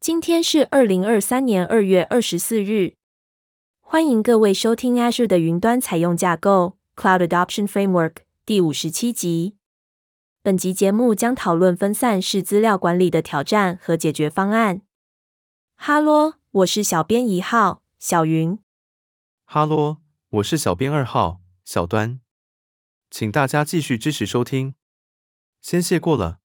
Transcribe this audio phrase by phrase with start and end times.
[0.00, 2.94] 今天是二零二三年二月二十四日。
[3.80, 8.14] 欢迎各位收听 Azure 的云端采用架构 Cloud Adoption Framework
[8.46, 9.58] 第五十七集。
[10.42, 14.80] 本集节目将讨论分散式资料管理的挑战和解决方案。
[15.76, 18.58] 哈喽，我是小编一号小云。
[19.44, 19.98] 哈喽，
[20.30, 22.18] 我是小编二号小端。
[23.10, 24.74] 请大家继续支持收听，
[25.60, 26.38] 先谢过了。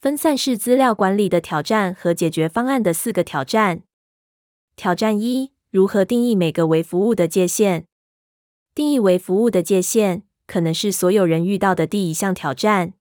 [0.00, 3.82] 分散式资料管理的挑战和解决方案的四个挑战。
[4.74, 7.84] 挑战一：如何定义每个微服务的界限？
[8.74, 12.94] 定义微服务的界限可能是所有人遇到的第一项挑战。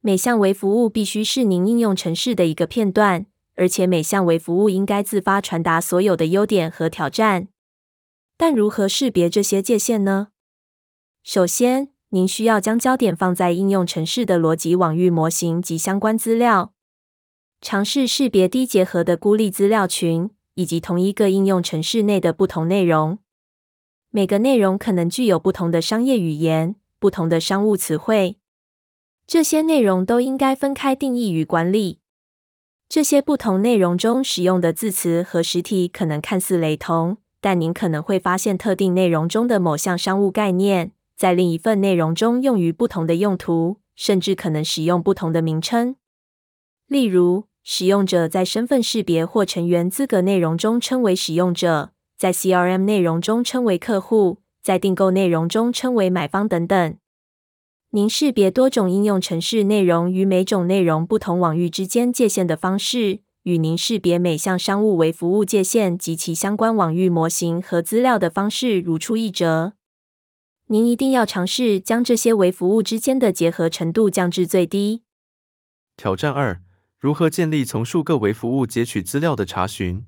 [0.00, 7.48] 每项微服务必须是您应用程式的一个片段，而且每项微服务应该自发传达所有的优点和挑战。
[8.36, 10.28] 但如何识别这些界限呢？
[11.24, 16.72] 首先，您需要将焦点放在应用程式的逻辑网域模型及相关资料，
[17.60, 23.18] 尝试识别低结合的孤立资料群，以及同一个应用程式内的不同内容。
[24.10, 28.38] 每个内容可能具有不同的商业语言、不同的商务词汇，
[29.26, 31.98] 这些内容都应该分开定义与管理。
[32.88, 40.92] 这些不同内容中使用的字词和实体可能看似雷同，但您可能会发现特定内容中的某项商务概念。
[41.16, 45.96] 在另一份内容中用于不同的用途，甚至可能使用不同的名称。
[46.86, 56.96] 例如，使用者在身份识别或成员资格内容中称为使用者，在 CRM 内容中称为客户，在订购内容中称为买方等等。
[57.90, 69.74] 您识别多种应用程式内容与每种内容不同网域之间界限的方式，与您识别每项商务为服务界限及其相关网域模型和资料的方式如出一辙。
[70.68, 75.02] 您一定要尝试将这些微服务之间的结合程度降至最低。
[75.94, 76.62] 挑战二：
[76.98, 80.06] 如何建立从数个微服务截取资料的查询？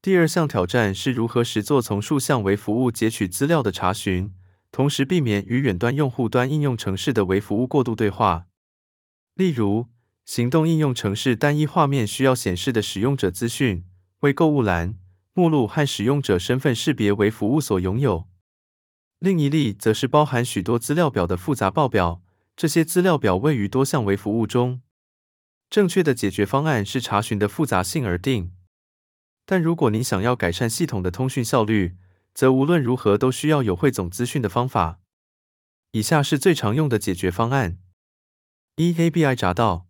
[0.00, 4.32] 第二项挑战是如何实作从数项微服务截取资料的查询，
[4.72, 8.46] 同时避免与远端用户端应用程式的微服务过度对话。
[9.34, 9.88] 例如，
[10.24, 13.84] 行动应用程式单一画面需要显示的使用者资讯，
[14.20, 14.94] 为购物栏、
[15.34, 18.29] 目录和使用者身份识别微服务所拥有。
[19.20, 22.22] 另一例则是包含许多资料表的复杂报表，
[22.56, 24.80] 这些资料表位于多项微服务中。
[25.68, 28.52] 正确的解决方案是查询的复杂性而定。
[29.44, 31.98] 但如果您想要改善系统的通讯效率，
[32.32, 35.00] 则无论如何都需要有汇总资讯的方法。
[35.90, 37.76] 以下是最常用的解决方案：
[38.76, 39.86] 一、API 闸道。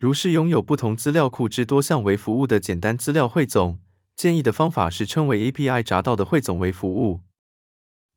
[0.00, 3.78] 如是拥有不同资料库之多项为服务的简单资料汇总，
[4.16, 7.20] 建议的方法是称为 API 闸道的汇总为服务。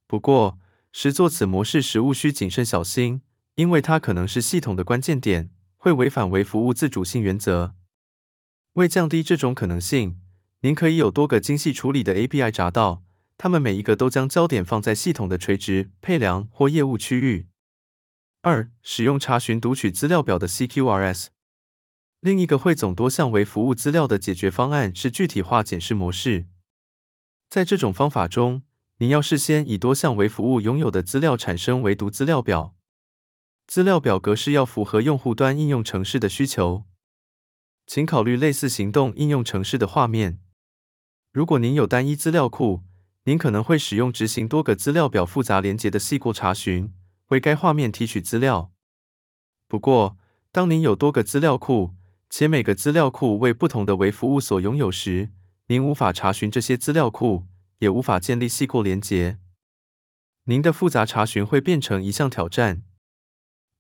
[0.08, 0.60] 不过，
[0.92, 3.22] 实作此模式时务需谨慎小心，
[3.56, 7.76] 因为它可能是系统的关键点，会违反微服务自主性原则。
[8.74, 10.20] 为降低这种可能性，
[10.62, 13.04] 您可以有多个精细处理的 API 闸道，
[13.38, 17.48] 它们每一个都将焦点放在系统的垂直、配粮或业务区域。
[18.42, 21.28] 二、使用查询读取资料表的 CQRS。
[22.20, 26.46] 另一个汇总多项微服务资料的解决方案是具体化检视模式。
[27.50, 28.64] 在这种方法中，
[29.00, 32.74] 您要事先以多项为服务拥有的资料产生唯独资料表，
[33.68, 36.86] 资料表格式要符合用户端应用程式的需求。
[37.86, 40.40] 请考虑类似行动应用程式的画面。
[41.34, 42.84] 如果您有单一资料库，
[43.26, 46.94] 您可能会使用执行多个资料表复杂连结的 SQL 查询，
[47.28, 48.72] 为该画面提取资料。
[49.68, 50.18] 不过，
[50.54, 51.96] 当您有多个资料库，
[52.30, 55.32] 且每个资料库为不同的为服务所拥有时，
[55.68, 57.46] 您无法查询这些资料库。
[57.80, 59.40] 也无法建立 SQL 连结，
[60.46, 62.84] 您的复杂查询会变成一项挑战。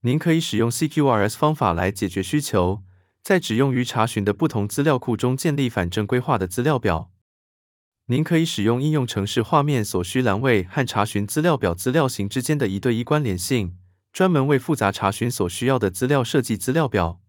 [0.01, 2.83] 您可以使用 CQRS 方法来解决需求，
[3.23, 7.11] 在只用于查询的不同资料库中建立反正规化的资料表。
[8.07, 13.79] 您可以使用应用程式画面所需栏位和查询资料表资料型之间的一对一关联性，
[14.13, 17.19] 专门为复杂查询所需要的资料设计资料表。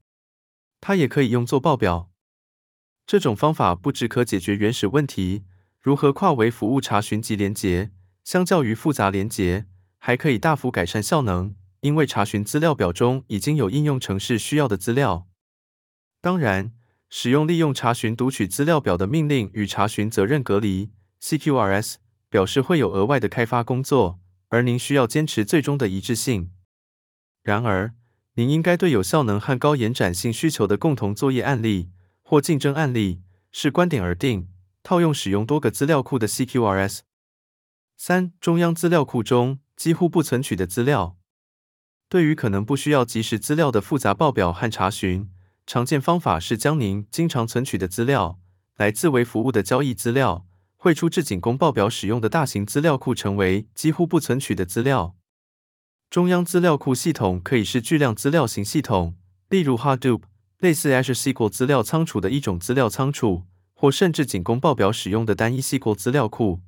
[0.83, 2.10] 它也可以用作报表。
[3.06, 5.45] 这种方法不只可解决原始问题。
[5.86, 7.92] 如何跨微服务查询及连结？
[8.24, 9.66] 相较于复杂连结，
[9.98, 15.28] 还可以大幅改善效能，因为查询资料表中已经有应用程式需要的资料。
[16.21, 16.72] 当然，
[17.09, 20.91] 使用利用查询读取资料表的命令与查询责任隔离
[21.22, 21.94] （CQRS）
[22.28, 24.18] 表示会有额外的开发工作，
[24.48, 26.50] 而您需要坚持最终的一致性。
[27.44, 27.94] 然而，
[28.34, 31.91] 您应该对有效能和高延展性需求的共同作业案例
[32.22, 33.22] 或竞争案例
[33.53, 34.48] 视观点而定。
[34.86, 37.00] 套用使用多个资料库的 CQRS。
[37.97, 41.16] 三、中央资料库中几乎不存取的资料。
[42.09, 45.28] 对于可能不需要即时资料的复杂报表和查询
[45.66, 48.38] 常见方法是将您经常存取的资料，
[48.77, 50.47] 来自为服务的交易资料，
[50.77, 55.16] 汇出至仅供报表使用的大型资料库，成为几乎不存取的资料。
[56.09, 59.16] 中央资料库系统可以是巨量资料型系统，
[59.48, 60.22] 例如 Hadoop，
[60.59, 63.42] 类似 Azure SQL 资料仓储的一种资料仓储，
[63.78, 66.63] 或甚至仅供报表使用的单一 SQL 资料库。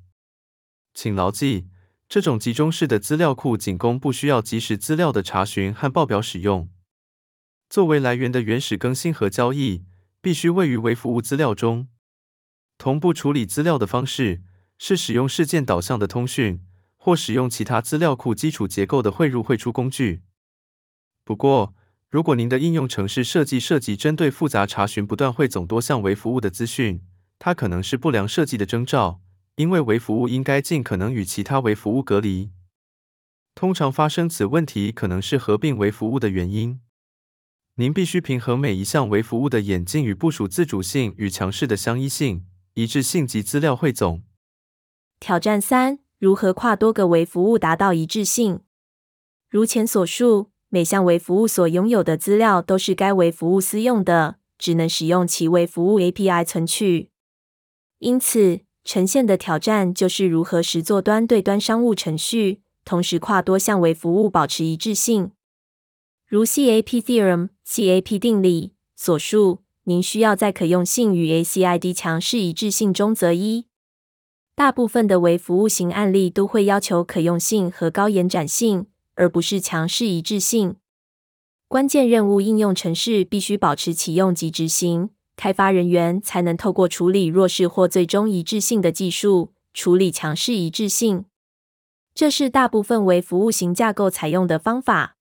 [0.93, 1.67] 请牢记，
[2.07, 6.69] 这种集中式的资料库仅供不需要即时资料的查询和报表使用。
[7.67, 9.83] 作为来源的原始更新和交易，
[10.21, 11.89] 必须位于微服务资料中。
[12.77, 14.43] 同步处理资料的方式
[14.77, 16.63] 是使用事件导向的通讯。
[17.01, 20.21] 或使用其他资料库基础结构的汇入汇出工具。
[21.23, 21.73] 不过，
[22.09, 27.01] 如果您的应用程式设计涉及针对复杂查询不断汇总多项微服务的资讯，
[27.37, 29.21] 它可能是不良设计的征兆，
[29.57, 32.49] 因为微服务应该尽可能与其他微服务隔离。
[33.53, 36.81] 通常发生此问题可能是合并微服务的原因。
[37.75, 44.23] 您必须平衡每一项微服务的演进与部署自主性与强势的相依性、一致性及资料汇总。
[45.19, 45.99] 挑战三。
[46.17, 48.59] 如何跨多个微服务达到一致性？
[49.47, 57.09] 如前所述，每项微服务所拥有的资料都是该微服务私用的，只能使用其微服务 API 存取。
[57.97, 65.31] 因此，呈现的挑战就是如何实作端对端商务程序，同时跨多项微服务保持一致性。
[66.27, 73.65] 如 CAP Theorem（CAP 定理）所述，您需要在可用性与 ACID 强势一致性中择一。
[74.53, 78.85] 大部分的微服务型案例都会要求可用性和高延展性，
[79.19, 80.77] 而不是强势一致性。
[81.67, 91.25] 关键任务应用程式必须保持启用及执行，开发人员才能透过处理弱势或最终一致性的技术，处理强势一致性。
[92.15, 95.17] 这是大部分为服务型架构采用的方法。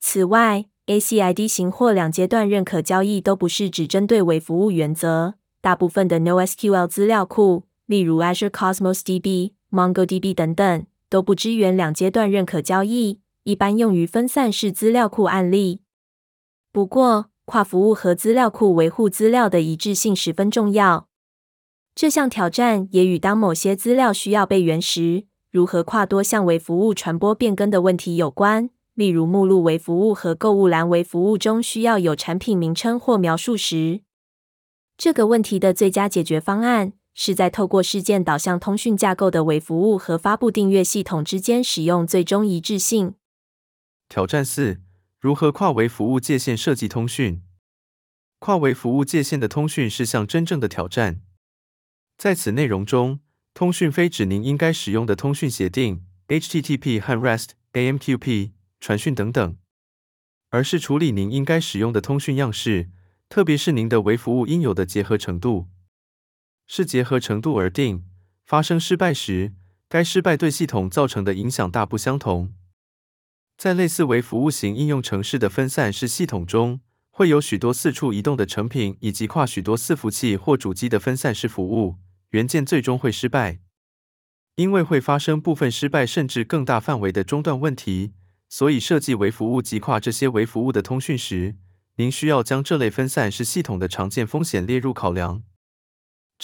[0.00, 7.64] 此外，ACID 型或两阶段认可交易都不是只针对微服务原则，大部分的 NoSQL 资料库。
[7.86, 15.80] 例如 Azure Cosmos DB、MongoDB 等等，都不支援两阶段认可交易，一般用于分散式资料库案例。
[16.72, 21.08] 不过，跨服务和资料库维护资料的一致性十分重要。
[21.94, 28.70] 这项挑战也与当某些资料需要备原时，如何跨多项为服务传播变更的问题有关。
[28.94, 34.00] 例如，目录为服务和购物篮微服务中需要有产品名称或描述时，
[34.96, 36.92] 这个问题的最佳解决方案。
[37.14, 43.14] 是在透过事件导向通讯架构的微服务和发布订阅系统之间使用最终一致性。
[44.08, 44.80] 挑战四：
[45.20, 47.40] 如何跨微服务界限设计通讯？
[48.40, 51.22] 跨微服务界限的通讯是项真正的挑战。
[52.18, 53.20] 在此内容中，
[53.54, 58.50] 通讯非指您应该使用的通讯协定 （HTTP 和 REST、AMQP）、
[58.80, 59.56] 传讯等等，
[60.50, 62.90] 而是处理您应该使用的通讯样式，
[63.28, 65.68] 特别是您的微服务应有的结合程度。
[66.66, 68.04] 是结合程度而定。
[68.44, 69.54] 发生失败时，
[69.88, 72.52] 该失败对系统造成的影响大不相同。
[73.56, 76.80] 在类似为服务型应用程式的分散式系统中，
[77.10, 81.96] 会有许多四处移动的成品，以及跨许多伺服器或主机的分散式服务。
[82.30, 83.60] 元件最终会失败，
[84.56, 88.12] 因为会发生部分失败甚至更大范围的中断问题。
[88.48, 91.54] 所以，设计为服务及跨这些为服务的通讯时，
[91.96, 95.44] 您需要将这类分散式系统的常见风险列入考量。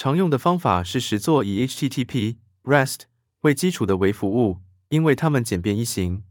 [0.01, 3.01] 常用的方法是实作以 HTTP、REST
[3.43, 6.23] 为基础的微服务，因为它们简便易行。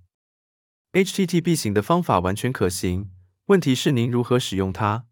[0.94, 3.12] HTTP 型的方法完全可行，
[3.46, 5.06] 问题是您如何使用它。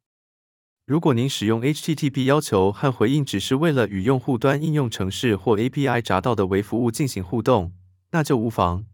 [0.87, 7.73] 如果您使用 HTTP 要求和回应只是为了与用户端应用程式或 API 闸道的微服务进行互动，
[8.09, 8.87] 那就无妨。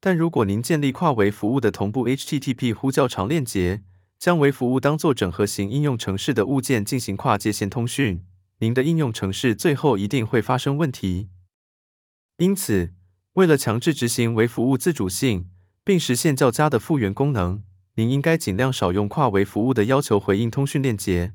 [0.00, 3.82] 但如果您建立跨微服务的同步 HTTP 呼叫长链接，
[4.18, 8.22] 将微服务当作整合型应用程式的物件进行跨界线通讯，
[8.58, 11.28] 您的应用程式最后一定会发生问题。
[12.38, 12.94] 因此，
[13.34, 15.50] 为了强制执行微服务自主性，
[15.84, 17.62] 并实现较佳的复原功能，
[17.94, 21.34] 您应该尽量少用跨微服务的要求回应通讯链接。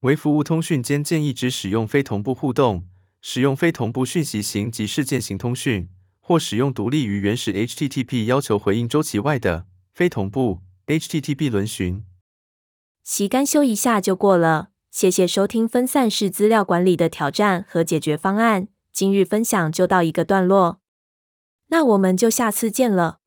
[0.00, 2.88] 微服务通讯间建议只使用非同步互动，
[3.20, 5.88] 使用非同步讯息型及事件型通讯，
[6.20, 12.04] 或使用独立于原始 HTTP 要求回应周期外的非同步 HTTP 轮询。
[13.02, 14.70] 其干修一下就过了。
[14.90, 18.68] 谢谢收听分散式资料管理的挑战和解决方案。
[18.92, 20.80] 今日分享就到一个段落，
[21.68, 23.18] 那我们就下次见了。